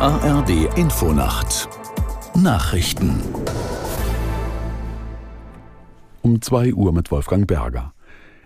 [0.00, 1.68] ARD Infonacht
[2.34, 3.20] Nachrichten
[6.22, 7.92] um 2 Uhr mit Wolfgang Berger.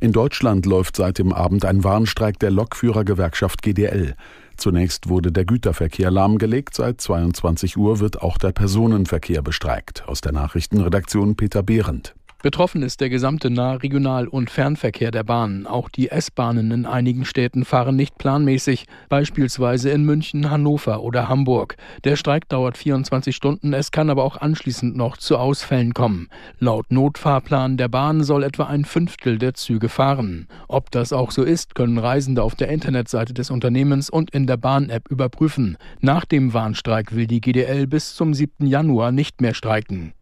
[0.00, 4.14] In Deutschland läuft seit dem Abend ein Warnstreik der Lokführergewerkschaft GDL.
[4.56, 10.08] Zunächst wurde der Güterverkehr lahmgelegt, seit 22 Uhr wird auch der Personenverkehr bestreikt.
[10.08, 12.14] Aus der Nachrichtenredaktion Peter Behrendt.
[12.42, 15.64] Betroffen ist der gesamte Nah-, Regional- und Fernverkehr der Bahnen.
[15.64, 21.76] Auch die S-Bahnen in einigen Städten fahren nicht planmäßig, beispielsweise in München, Hannover oder Hamburg.
[22.02, 26.28] Der Streik dauert 24 Stunden, es kann aber auch anschließend noch zu Ausfällen kommen.
[26.58, 30.48] Laut Notfahrplan der Bahn soll etwa ein Fünftel der Züge fahren.
[30.66, 34.56] Ob das auch so ist, können Reisende auf der Internetseite des Unternehmens und in der
[34.56, 35.78] Bahn-App überprüfen.
[36.00, 38.66] Nach dem Warnstreik will die GDL bis zum 7.
[38.66, 40.12] Januar nicht mehr streiken.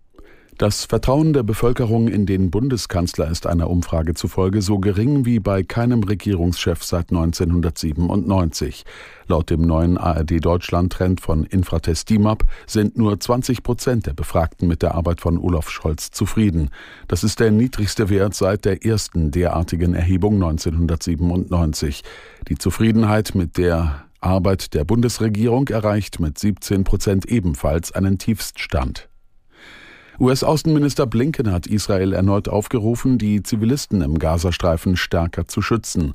[0.60, 5.62] Das Vertrauen der Bevölkerung in den Bundeskanzler ist einer Umfrage zufolge so gering wie bei
[5.62, 8.84] keinem Regierungschef seit 1997.
[9.26, 14.68] Laut dem neuen ARD Deutschland Trend von Infratest DIMAP sind nur 20 Prozent der Befragten
[14.68, 16.68] mit der Arbeit von Olaf Scholz zufrieden.
[17.08, 22.02] Das ist der niedrigste Wert seit der ersten derartigen Erhebung 1997.
[22.50, 29.09] Die Zufriedenheit mit der Arbeit der Bundesregierung erreicht mit 17 Prozent ebenfalls einen Tiefststand.
[30.20, 36.12] US-Außenminister Blinken hat Israel erneut aufgerufen, die Zivilisten im Gazastreifen stärker zu schützen.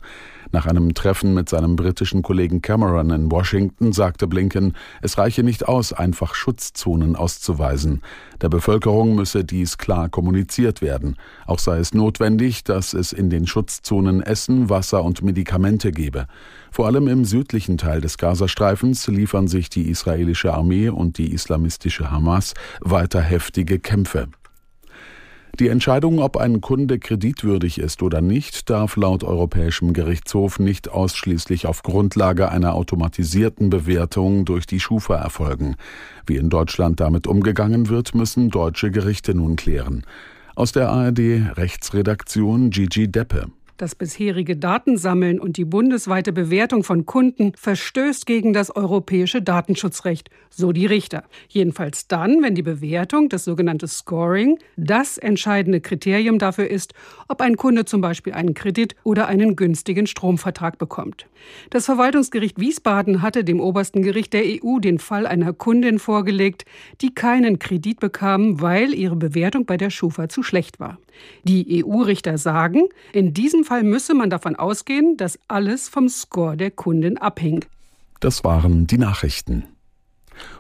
[0.52, 5.68] Nach einem Treffen mit seinem britischen Kollegen Cameron in Washington sagte Blinken, es reiche nicht
[5.68, 8.04] aus, einfach Schutzzonen auszuweisen.
[8.42, 11.16] Der Bevölkerung müsse dies klar kommuniziert werden.
[11.48, 16.28] Auch sei es notwendig, dass es in den Schutzzonen Essen, Wasser und Medikamente gebe.
[16.76, 22.12] Vor allem im südlichen Teil des Gazastreifens liefern sich die israelische Armee und die islamistische
[22.12, 24.28] Hamas weiter heftige Kämpfe.
[25.58, 31.66] Die Entscheidung, ob ein Kunde kreditwürdig ist oder nicht, darf laut Europäischem Gerichtshof nicht ausschließlich
[31.66, 35.78] auf Grundlage einer automatisierten Bewertung durch die Schufa erfolgen.
[36.26, 40.04] Wie in Deutschland damit umgegangen wird, müssen deutsche Gerichte nun klären.
[40.56, 41.20] Aus der ARD
[41.56, 43.46] Rechtsredaktion Gigi Deppe.
[43.78, 50.72] Das bisherige Datensammeln und die bundesweite Bewertung von Kunden verstößt gegen das europäische Datenschutzrecht, so
[50.72, 51.26] die Richter.
[51.50, 56.94] Jedenfalls dann, wenn die Bewertung, das sogenannte Scoring, das entscheidende Kriterium dafür ist,
[57.28, 61.28] ob ein Kunde zum Beispiel einen Kredit oder einen günstigen Stromvertrag bekommt.
[61.70, 66.64] Das Verwaltungsgericht Wiesbaden hatte dem obersten Gericht der EU den Fall einer Kundin vorgelegt,
[67.02, 70.98] die keinen Kredit bekam, weil ihre Bewertung bei der Schufa zu schlecht war.
[71.44, 72.84] Die EU-Richter sagen,
[73.14, 77.68] in diesem Fall müsse man davon ausgehen, dass alles vom Score der Kundin abhängt.
[78.20, 79.64] Das waren die Nachrichten.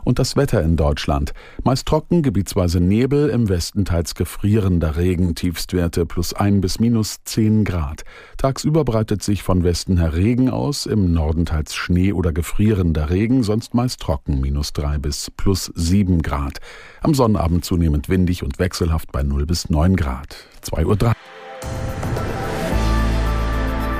[0.04, 1.34] Und das Wetter in Deutschland.
[1.64, 7.64] Meist trocken, gebietsweise Nebel, im Westen teils gefrierender Regen, Tiefstwerte plus ein bis minus zehn
[7.64, 8.04] Grad.
[8.38, 13.44] Tagsüber breitet sich von Westen her Regen aus, im Norden teils Schnee oder gefrierender Regen,
[13.44, 16.60] sonst meist trocken, minus drei bis plus sieben Grad.
[17.02, 20.36] Am Sonnabend zunehmend windig und wechselhaft bei null bis neun Grad.
[20.62, 21.14] Zwei Uhr drei.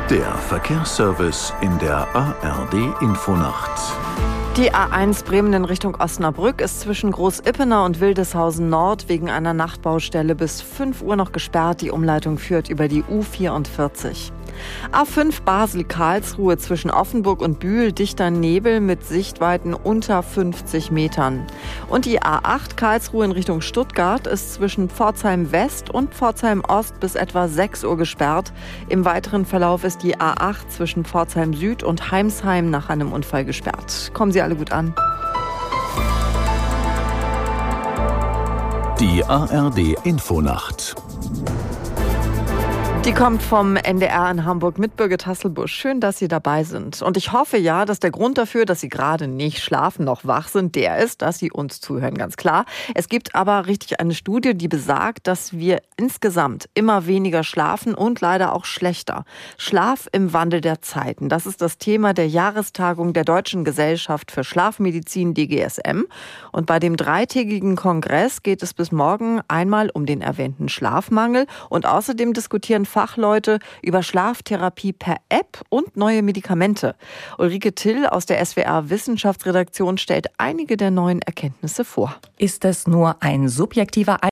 [0.10, 4.05] Der Verkehrsservice in der ARD Infonacht.
[4.58, 10.34] Die A1 Bremen in Richtung Osnabrück ist zwischen Großippener und Wildeshausen Nord wegen einer Nachtbaustelle
[10.34, 11.82] bis 5 Uhr noch gesperrt.
[11.82, 14.32] Die Umleitung führt über die U44.
[14.94, 21.46] A5 Basel-Karlsruhe zwischen Offenburg und Bühl dichter Nebel mit Sichtweiten unter 50 Metern.
[21.90, 27.16] Und die A8 Karlsruhe in Richtung Stuttgart ist zwischen Pforzheim West und Pforzheim Ost bis
[27.16, 28.52] etwa 6 Uhr gesperrt.
[28.90, 34.12] Im weiteren Verlauf ist die A8 zwischen Pforzheim Süd und Heimsheim nach einem Unfall gesperrt.
[34.14, 34.94] Kommen Sie alle gut an.
[39.00, 40.96] Die ARD Infonacht.
[43.06, 45.72] Die kommt vom NDR in Hamburg mit Birgit Hasselbusch.
[45.72, 47.04] Schön, dass Sie dabei sind.
[47.04, 50.48] Und ich hoffe ja, dass der Grund dafür, dass Sie gerade nicht schlafen noch wach
[50.48, 52.66] sind, der ist, dass Sie uns zuhören, ganz klar.
[52.96, 58.22] Es gibt aber richtig eine Studie, die besagt, dass wir insgesamt immer weniger schlafen und
[58.22, 59.24] leider auch schlechter.
[59.60, 61.30] Schlaf im Wandel der Zeiten.
[61.30, 66.06] Das ist das Thema der Jahrestagung der Deutschen Gesellschaft für Schlafmedizin DGSM.
[66.52, 71.86] Und bei dem dreitägigen Kongress geht es bis morgen einmal um den erwähnten Schlafmangel und
[71.86, 76.96] außerdem diskutieren Fachleute über Schlaftherapie per App und neue Medikamente.
[77.38, 82.16] Ulrike Till aus der SWR Wissenschaftsredaktion stellt einige der neuen Erkenntnisse vor.
[82.38, 84.24] Ist es nur ein subjektiver